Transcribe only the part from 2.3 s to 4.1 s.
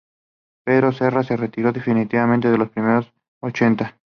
en los primeros ochenta.